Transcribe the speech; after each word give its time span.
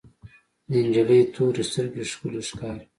د 0.69 0.71
انجلۍ 0.81 1.21
تورې 1.33 1.63
سترګې 1.69 2.03
ښکلې 2.11 2.41
ښکاري. 2.49 2.83